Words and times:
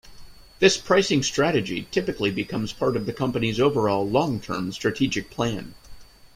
This 0.57 0.77
pricing 0.77 1.21
strategy 1.21 1.87
typically 1.91 2.31
becomes 2.31 2.73
part 2.73 2.95
of 2.97 3.05
the 3.05 3.13
company's 3.13 3.59
overall 3.59 4.09
long 4.09 4.39
-term 4.39 4.73
strategic 4.73 5.29
plan. 5.29 5.75